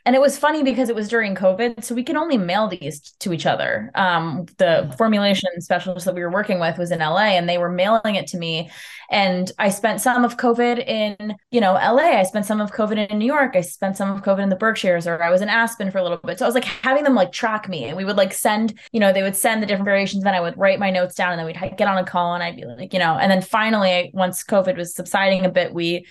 [0.06, 3.00] and it was funny because it was during COVID, so we can only mail these
[3.18, 3.90] to each other.
[3.96, 7.68] Um, the formulation specialist that we were working with was in LA, and they were
[7.68, 8.70] mailing it to me.
[9.10, 12.20] And I spent some of COVID in, you know, LA.
[12.20, 13.56] I spent some of COVID in New York.
[13.56, 16.04] I spent some of COVID in the Berkshires, or I was in Aspen for a
[16.04, 16.38] little bit.
[16.38, 19.00] So I was like having them like track me, and we would like send, you
[19.00, 20.22] know, they would send the different variations.
[20.22, 22.44] Then I would write my notes down, and then we'd get on a call, and
[22.44, 26.06] I'd be like, you know, and then finally, once COVID was subsiding a bit, we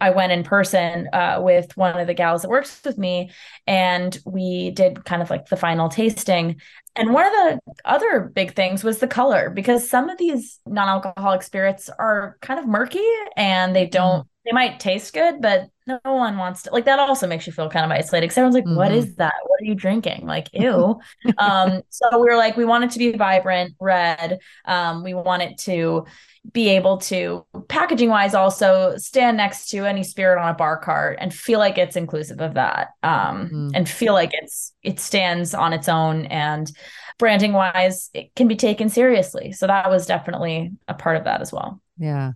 [0.00, 3.30] I went in person uh, with one of the gals that works with me,
[3.66, 6.60] and we did kind of like the final tasting.
[6.94, 10.88] And one of the other big things was the color, because some of these non
[10.88, 13.06] alcoholic spirits are kind of murky
[13.36, 14.28] and they don't, mm.
[14.48, 17.68] They might taste good, but no one wants to like that also makes you feel
[17.68, 18.76] kind of isolated because everyone's like mm-hmm.
[18.76, 19.34] what is that?
[19.44, 20.26] What are you drinking?
[20.26, 21.00] Like ew.
[21.36, 24.38] Um so we were like we want it to be vibrant red.
[24.64, 26.06] Um we want it to
[26.50, 31.18] be able to packaging wise also stand next to any spirit on a bar cart
[31.20, 32.88] and feel like it's inclusive of that.
[33.02, 33.70] Um, mm.
[33.74, 36.70] and feel like it's it stands on its own and
[37.18, 39.52] branding wise it can be taken seriously.
[39.52, 41.82] So that was definitely a part of that as well.
[41.98, 42.32] Yeah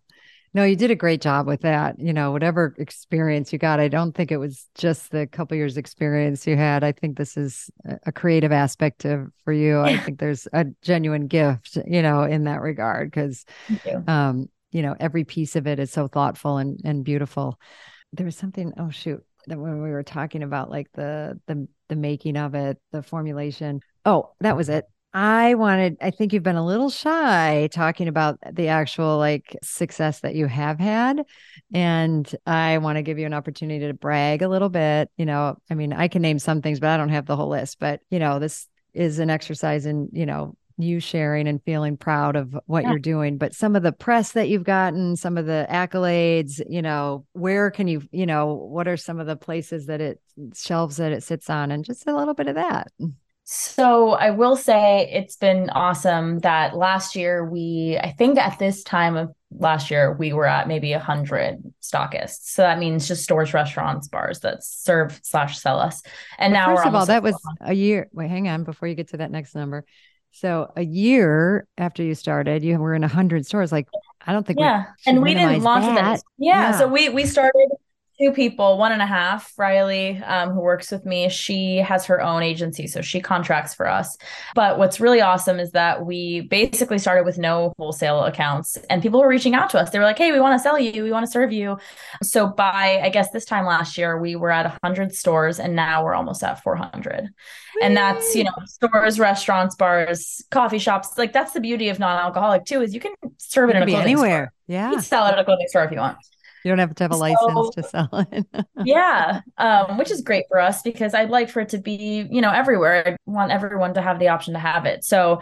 [0.55, 1.99] no, you did a great job with that.
[1.99, 5.77] You know, whatever experience you got, I don't think it was just the couple years
[5.77, 6.85] experience you had.
[6.85, 7.71] I think this is
[8.05, 9.81] a creative aspect of for you.
[9.81, 14.05] I think there's a genuine gift, you know, in that regard because you.
[14.07, 17.59] um, you know, every piece of it is so thoughtful and and beautiful.
[18.13, 21.97] There was something, oh shoot, that when we were talking about like the the the
[21.97, 23.81] making of it, the formulation.
[24.05, 24.85] Oh, that was it.
[25.15, 30.21] I wanted, I think you've been a little shy talking about the actual like success
[30.21, 31.23] that you have had.
[31.75, 35.11] And I want to give you an opportunity to brag a little bit.
[35.19, 37.51] You know, I mean, I can name some things, but I don't have the whole
[37.51, 37.79] list.
[37.79, 42.35] But, you know, this is an exercise in, you know, you sharing and feeling proud
[42.35, 42.91] of what yeah.
[42.91, 46.83] you're doing but some of the press that you've gotten some of the accolades you
[46.83, 50.21] know where can you you know what are some of the places that it
[50.55, 52.91] shelves that it sits on and just a little bit of that
[53.53, 58.83] so I will say it's been awesome that last year we, I think at this
[58.83, 62.45] time of last year we were at maybe a hundred stockists.
[62.45, 66.03] So that means just stores, restaurants, bars that serve slash sell us.
[66.39, 68.09] And well, now first of all, that was a year.
[68.13, 69.85] Wait, hang on before you get to that next number.
[70.31, 73.71] So a year after you started, you were in a hundred stores.
[73.71, 73.87] Like
[74.27, 76.23] I don't think yeah, we and we didn't launch that.
[76.39, 77.69] Yeah, yeah, so we we started
[78.23, 79.53] two people, one and a half.
[79.57, 83.89] Riley, um, who works with me, she has her own agency, so she contracts for
[83.89, 84.17] us.
[84.55, 89.21] But what's really awesome is that we basically started with no wholesale accounts, and people
[89.21, 89.91] were reaching out to us.
[89.91, 91.03] They were like, "Hey, we want to sell you.
[91.03, 91.79] We want to serve you."
[92.23, 96.05] So by I guess this time last year, we were at 100 stores, and now
[96.05, 97.29] we're almost at 400.
[97.83, 101.19] And that's you know stores, restaurants, bars, coffee shops.
[101.19, 103.97] Like that's the beauty of non-alcoholic too, is you can serve it, it in a
[103.97, 104.47] anywhere.
[104.47, 104.53] Store.
[104.69, 106.19] Yeah, you can sell it at a clothing store if you want.
[106.65, 108.47] You don't have to have a So- license to sell it.
[108.85, 112.41] yeah um, which is great for us because i'd like for it to be you
[112.41, 115.41] know everywhere i want everyone to have the option to have it so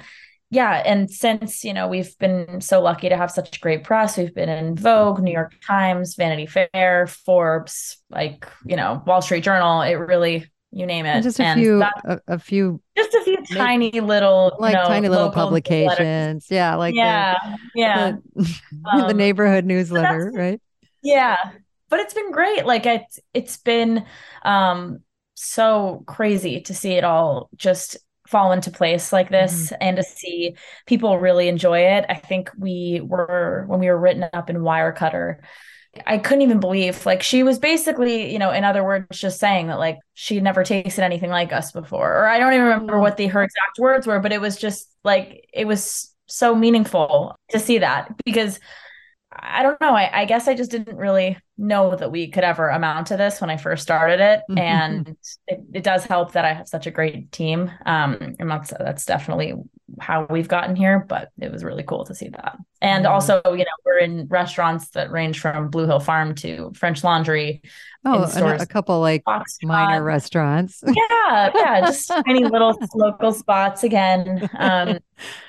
[0.50, 4.34] yeah and since you know we've been so lucky to have such great press we've
[4.34, 9.80] been in vogue new york times vanity fair forbes like you know wall street journal
[9.82, 13.12] it really you name it And just a And few, that- a, a few just
[13.14, 15.62] a few tiny little you like know, tiny little local letters.
[15.68, 16.46] publications.
[16.50, 17.36] Yeah, like yeah
[17.74, 20.60] yeah the, the, the Um, neighborhood newsletter, right?
[21.02, 21.36] Yeah.
[21.88, 22.66] But it's been great.
[22.66, 24.04] Like it's it's been
[24.44, 25.00] um
[25.34, 27.96] so crazy to see it all just
[28.28, 30.54] fall into place like this and to see
[30.86, 32.04] people really enjoy it.
[32.08, 35.38] I think we were when we were written up in Wirecutter,
[36.06, 39.66] I couldn't even believe like she was basically, you know, in other words, just saying
[39.68, 42.08] that like she'd never tasted anything like us before.
[42.22, 43.00] Or I don't even remember Mm.
[43.00, 47.34] what the her exact words were, but it was just like it was so meaningful
[47.50, 48.60] to see that because
[49.42, 49.94] I don't know.
[49.94, 53.40] I, I guess I just didn't really know that we could ever amount to this
[53.40, 56.90] when I first started it, and it, it does help that I have such a
[56.90, 57.70] great team.
[57.86, 59.54] Um, and that's that's definitely
[59.98, 61.04] how we've gotten here.
[61.08, 63.10] But it was really cool to see that, and Yeah.
[63.10, 67.62] also, you know, we're in restaurants that range from Blue Hill Farm to French Laundry,
[68.04, 68.62] Oh, and stores.
[68.62, 70.82] a, couple like Fox minor restaurants.
[70.86, 74.48] Yeah, yeah, just tiny little local spots again.
[74.58, 74.98] Um,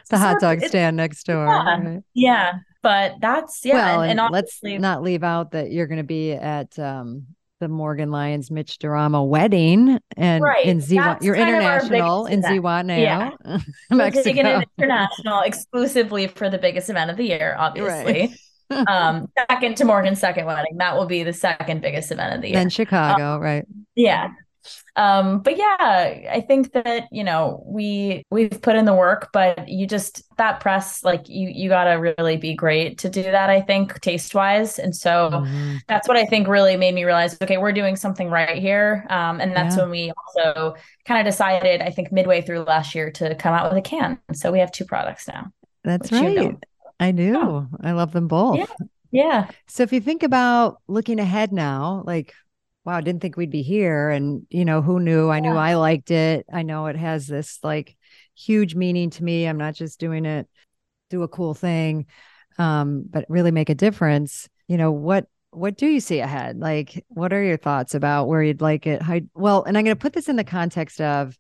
[0.10, 1.46] the hot dog stand next door.
[1.46, 1.80] Yeah.
[1.80, 2.04] right?
[2.14, 5.98] yeah, but that's yeah, well, and, and, and let's not leave out that you're going
[5.98, 7.28] to be at um,
[7.62, 11.22] the Morgan Lyons Mitch Durama wedding and Right, in Ziwa.
[11.22, 12.42] You're kind of our international in.
[12.42, 13.30] Ziwa Yeah.
[14.12, 14.64] taking it Mexico.
[14.80, 18.36] international exclusively for the biggest event of the year, obviously.
[18.70, 18.88] Right.
[18.88, 20.78] um, second to Morgan's second wedding.
[20.78, 22.58] That will be the second biggest event of the year.
[22.58, 23.66] then Chicago, right?
[23.96, 24.32] yeah.
[24.96, 25.78] Um, but yeah,
[26.32, 30.60] I think that, you know, we we've put in the work, but you just that
[30.60, 34.80] press, like you you gotta really be great to do that, I think, taste wise.
[34.80, 35.82] And so Mhm.
[35.88, 39.06] that's what I think really made me realize, okay, we're doing something right here.
[39.10, 39.82] Um, and that's Yeah.
[39.82, 43.70] when we also kind of decided, I think midway through last year to come out
[43.72, 44.20] with a can.
[44.34, 45.52] So we have two products now.
[45.84, 46.34] That's which you right.
[46.34, 46.62] know.
[47.00, 47.68] I do.
[47.82, 48.62] I love them both.
[48.62, 48.86] Yeah.
[49.12, 49.52] Yeah.
[49.68, 52.34] So if you think about looking ahead now, like,
[52.86, 54.10] wow, I didn't think we'd be here.
[54.10, 55.30] And, you know, who knew?
[55.30, 55.60] I knew Yeah.
[55.60, 56.46] I liked it.
[56.52, 57.96] I know it has this like
[58.36, 59.46] huge meaning to me.
[59.46, 60.48] I'm not just doing it,
[61.10, 62.08] do a cool thing,
[62.58, 64.50] um, but really make a difference.
[64.68, 66.58] You know, what what do you see ahead?
[66.58, 69.02] Like, what are your thoughts about where you'd like it?
[69.02, 71.38] How, well, and I'm going to put this in the context of,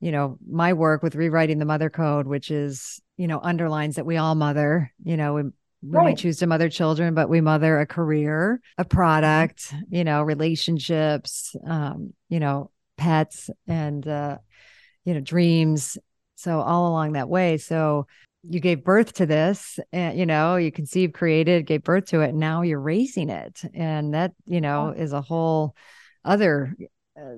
[0.00, 4.06] you know, my work with rewriting the mother code, which is, you know, underlines that
[4.06, 5.52] we all mother, you know,
[5.84, 10.04] we, we might choose to mother children, but we mother a career, a product, you
[10.04, 14.38] know, relationships, um, you know, pets and, uh,
[15.04, 15.98] you know, dreams.
[16.36, 17.58] So all along that way.
[17.58, 18.06] So
[18.48, 22.30] you gave birth to this and, you know, you conceived, created, gave birth to it.
[22.30, 23.62] And now you're raising it.
[23.74, 25.74] And that, you know, is a whole
[26.24, 26.74] other
[27.18, 27.36] uh,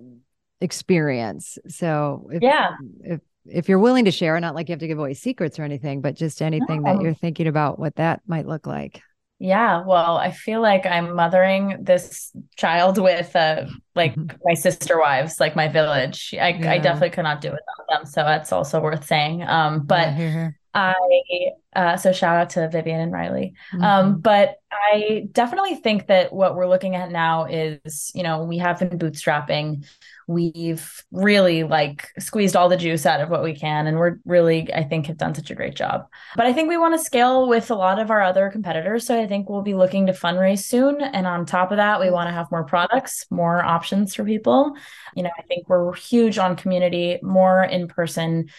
[0.61, 1.59] experience.
[1.69, 2.77] So if, Yeah.
[3.05, 5.63] if, if you're willing to share, not like you have to give away secrets or
[5.65, 9.03] anything, but just anything that you're thinking about what that might look like.
[9.39, 14.39] Yeah, well, I feel like I'm mothering this child with uh like Mhm.
[14.45, 16.35] my sister wives, like my village.
[16.39, 19.43] I, I definitely could not do it without them, so that's also worth saying.
[19.43, 20.51] Um, but Yeah.
[20.77, 23.55] I uh so shout out to Vivian and Riley.
[23.73, 24.23] Um, Mhm.
[24.23, 28.79] but I definitely think that what we're looking at now is, you know, we have
[28.79, 29.87] been bootstrapping.
[30.29, 34.73] We've really like squeezed all the juice out of what we can, and we're really,
[34.75, 36.07] I think, have done such a great job.
[36.35, 39.07] But I think we want to scale with a lot of our other competitors.
[39.07, 41.01] So I think we'll be looking to fundraise soon.
[41.01, 44.77] And on top of that, we want to have more products, more options for people.
[45.15, 48.51] You know, I think we're huge on community, more in person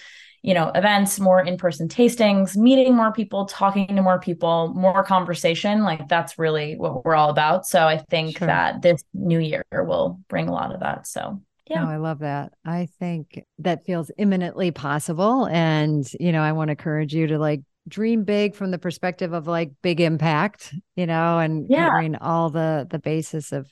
[0.48, 5.84] you know events more in-person tastings meeting more people talking to more people more conversation
[5.84, 8.48] like that's really what we're all about so i think Sure.
[8.48, 12.20] that this new year will bring a lot of that so yeah No, I love
[12.20, 12.54] that.
[12.66, 15.46] I think that feels imminently possible.
[15.48, 19.34] And, you know, I want to encourage you to like dream big from the perspective
[19.34, 21.90] of like big impact, you know, and Yeah.
[21.92, 23.68] covering all the the basis of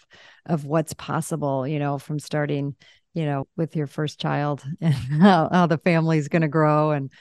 [0.46, 2.76] of what's possible, you know, from starting,
[3.16, 7.12] you know, with your first child and how, how the family's gonna grow and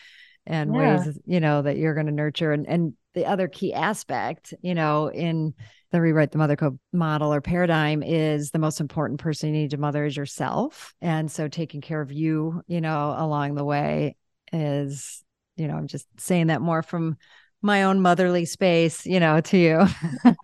[0.47, 1.05] and Yeah.
[1.05, 2.53] ways, you know, that you're gonna nurture.
[2.53, 5.55] And and the other key aspect, you know, in
[5.93, 9.71] the rewrite the mother code model or paradigm is the most important person you need
[9.71, 10.93] to mother is yourself.
[11.01, 14.17] And so taking care of you you know along the way
[14.53, 15.23] is
[15.57, 17.17] you know i'm just saying that more from
[17.63, 19.87] my own motherly space you know to you.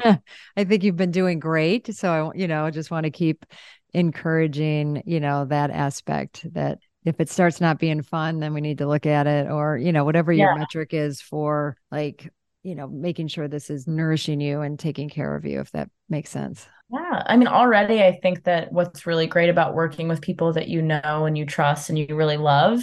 [0.57, 1.95] I think you've been doing great.
[1.95, 3.45] So i you know I just want to keep
[3.95, 8.79] encouraging you know that aspect that if it starts not being fun then we need
[8.79, 10.55] to look at it or you know whatever your Yeah.
[10.55, 12.31] metric is for like
[12.63, 15.89] you know, making sure this is nourishing you and taking care of you, if that
[16.11, 16.69] makes sense.
[16.93, 17.23] Yeah.
[17.27, 20.83] I mean, already I think that what's really great about working with people that you
[20.83, 22.81] know and you trust and you really love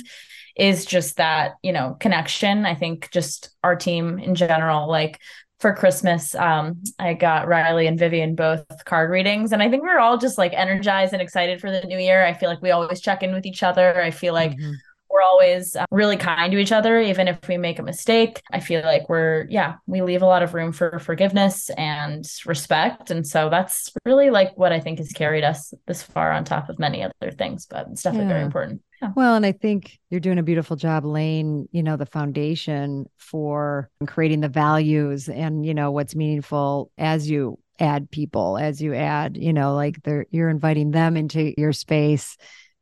[0.56, 2.66] is just that, you know, connection.
[2.66, 5.20] I think just our team in general, like
[5.60, 9.52] for Christmas, um, I got Riley and Vivian both card readings.
[9.52, 12.26] And I think we're all just like energized and excited for the new year.
[12.26, 14.02] I feel like we always check in with each other.
[14.02, 14.74] I feel like mm-hmm
[15.10, 18.60] we're always uh, really kind to each other even if we make a mistake i
[18.60, 23.26] feel like we're yeah we leave a lot of room for forgiveness and respect and
[23.26, 26.80] so that's really like what i think has carried us this far on top of
[26.80, 28.34] many other things but it's definitely yeah.
[28.34, 29.12] very important yeah.
[29.16, 33.90] Well, and I think you're doing a beautiful job laying, you know, the foundation for
[34.06, 39.38] creating the values and, you know, what's meaningful as you add people, as you add,
[39.38, 42.38] you know, like they're you're inviting them into your space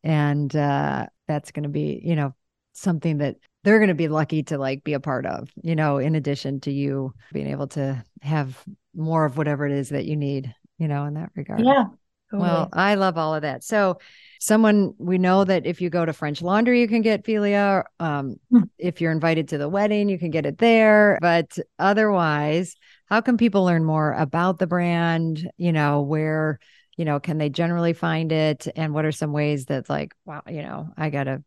[0.05, 2.33] and uh that's going to be you know
[2.73, 5.97] something that they're going to be lucky to like be a part of you know
[5.97, 8.63] in addition to you being able to have
[8.95, 11.85] more of whatever it is that you need you know in that regard yeah
[12.29, 12.49] totally.
[12.49, 13.97] well i love all of that so
[14.45, 18.35] someone we know that if you go to french laundry you can get Figlia um,
[18.51, 18.63] hmm.
[18.77, 21.17] if you're invited to the wedding you can get it there.
[21.19, 22.75] But otherwise
[23.07, 25.49] how can people learn more about the brand?
[25.57, 26.59] You know where
[26.95, 28.67] you know can they generally find it?
[28.75, 31.43] And what are some ways that, like wow you know i gotta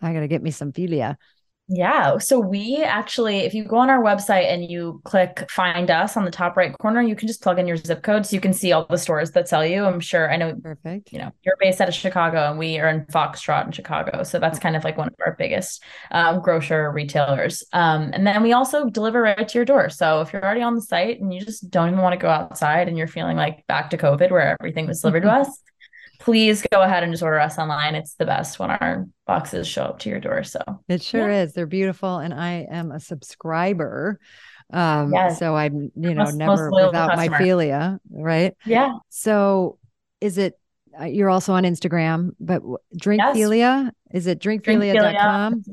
[0.00, 1.16] i gotta get me some Figlia
[1.72, 2.18] yeah.
[2.18, 6.24] So we actually, if you go on our website and you click find us on
[6.24, 8.52] the top right corner, you can just plug in your zip code so you can
[8.52, 9.84] see all the stores that sell you.
[9.84, 11.12] I'm sure I know perfect.
[11.12, 14.24] You know, you're based out of Chicago and we are in Foxtrot in Chicago.
[14.24, 17.62] So that's kind of like one of our biggest um, grocer retailers.
[17.72, 19.90] Um, and then we also deliver right to your door.
[19.90, 22.30] So if you're already on the site and you just don't even want to go
[22.30, 25.62] outside and you're feeling like back to COVID where everything was delivered to us,
[26.20, 27.94] please go ahead and just order us online.
[27.94, 30.44] It's the best when our boxes show up to your door.
[30.44, 31.42] So it sure yeah.
[31.42, 31.54] is.
[31.54, 32.18] They're beautiful.
[32.18, 34.20] And I am a subscriber.
[34.72, 35.38] Um, yes.
[35.38, 37.30] so I'm, you know, most, never most without customer.
[37.30, 38.54] my Figlia, right?
[38.64, 38.92] Yeah.
[39.08, 39.78] So
[40.20, 40.54] is it,
[41.00, 42.62] uh, you're also on Instagram, but
[42.96, 43.90] Drink yes.
[44.12, 45.64] Is it drinkfiglia.com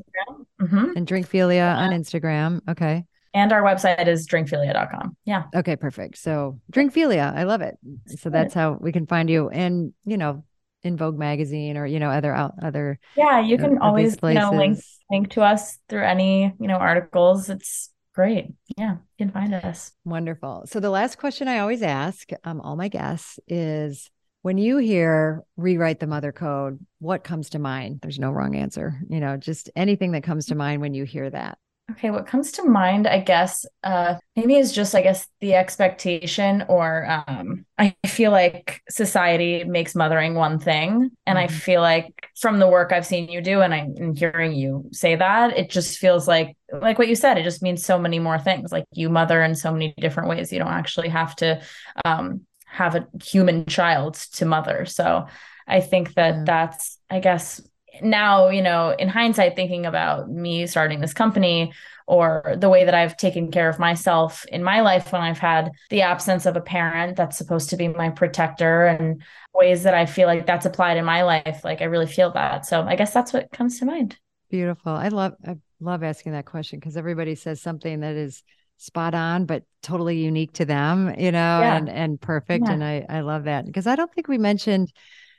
[0.62, 0.96] mm-hmm.
[0.96, 1.76] and Drinkfiglia yeah.
[1.76, 2.60] on Instagram?
[2.68, 3.04] Okay.
[3.38, 5.16] And our website is drinkfiglia.com.
[5.24, 5.44] Yeah.
[5.54, 6.18] Okay, perfect.
[6.18, 7.78] So drinkfiglia, I love it.
[8.18, 9.48] So that's how we can find you.
[9.48, 10.44] And, you know,
[10.82, 14.50] in Vogue magazine or, you know, other out other Yeah, you can always, you know,
[14.50, 14.78] link
[15.10, 17.48] link to us through any, you know, articles.
[17.48, 18.52] It's great.
[18.76, 19.92] Yeah, you can find us.
[20.04, 20.64] Wonderful.
[20.66, 24.10] So the last question I always ask um, all my guests is
[24.42, 28.00] when you hear rewrite the mother code, what comes to mind?
[28.02, 28.98] There's no wrong answer.
[29.08, 31.58] You know, just anything that comes to mind when you hear that.
[31.90, 36.66] Okay, what comes to mind, I guess, uh, maybe is just, I guess, the expectation,
[36.68, 41.44] or um, I feel like society makes mothering one thing, and mm-hmm.
[41.44, 45.16] I feel like from the work I've seen you do, and I'm hearing you say
[45.16, 48.38] that, it just feels like, like what you said, it just means so many more
[48.38, 48.70] things.
[48.70, 50.52] Like you mother in so many different ways.
[50.52, 51.62] You don't actually have to
[52.04, 54.84] um, have a human child to mother.
[54.84, 55.26] So
[55.66, 56.44] I think that yeah.
[56.44, 57.62] that's, I guess,
[58.02, 61.72] now, you know, in hindsight, thinking about me starting this company
[62.06, 65.70] or the way that I've taken care of myself in my life when I've had
[65.90, 69.22] the absence of a parent that's supposed to be my protector and
[69.52, 71.60] ways that I feel like that's applied in my life.
[71.64, 72.64] Like I really feel that.
[72.64, 74.18] So I guess that's what comes to mind.
[74.50, 74.92] Beautiful.
[74.92, 78.42] I love, I love asking that question because everybody says something that is
[78.78, 81.76] spot on, but totally unique to them, you know, yeah.
[81.76, 82.64] and, and perfect.
[82.66, 82.72] Yeah.
[82.72, 84.90] And I, I love that because I don't think we mentioned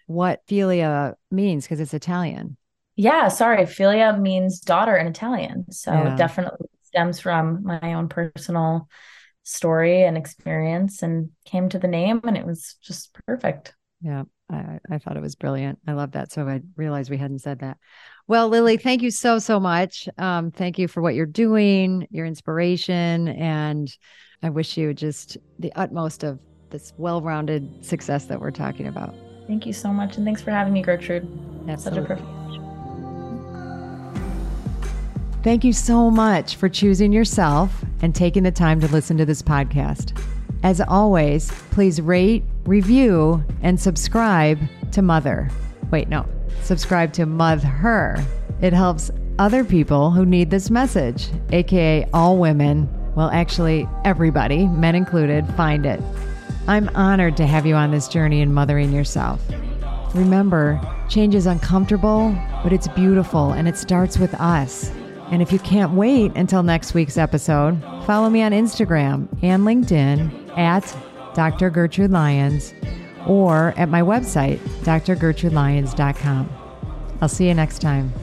[0.10, 2.58] what Figlia means because it's Italian.
[2.96, 3.66] Yeah, sorry.
[3.66, 5.72] Figlia means daughter in Italian.
[5.72, 6.16] So yeah.
[6.16, 8.90] definitely stems from my own personal
[9.44, 13.76] story and experience and came to the name and it was just perfect.
[14.02, 15.78] Yeah, I, I thought it was brilliant.
[15.88, 16.32] I love that.
[16.32, 17.78] So I realized we hadn't said that.
[18.28, 20.10] Well, Lily, thank you so, so much.
[20.18, 23.96] Um, thank you for what you're doing, your inspiration, and
[24.42, 26.40] I wish you just the utmost of
[26.72, 29.14] this well rounded success that we're talking about.
[29.50, 30.16] Thank you so much.
[30.16, 31.28] And thanks for having me, Gertrude.
[31.68, 32.08] Absolutely.
[32.08, 32.62] Such a privilege.
[35.44, 39.42] Thank you so much for choosing yourself and taking the time to listen to this
[39.42, 40.16] podcast.
[40.62, 44.60] As always, please rate, review, and subscribe
[44.92, 45.50] to Mother.
[45.90, 46.28] Wait, no,
[46.62, 47.66] subscribe to Mother.
[47.66, 48.24] Her.
[48.62, 54.94] It helps other people who need this message, aka all women, well, actually, everybody, men
[54.94, 56.00] included, find it.
[56.70, 59.42] I'm honored to have you on this journey in mothering yourself.
[60.14, 64.92] Remember, change is uncomfortable, but it's beautiful and it starts with us.
[65.32, 70.56] And if you can't wait until next week's episode, follow me on Instagram and LinkedIn
[70.60, 70.96] at
[71.34, 71.72] Dr.
[71.72, 72.76] Gertrude Lyons
[73.26, 76.50] or at my website, drgertrudelyons.com.
[77.20, 78.14] I'll see you next time.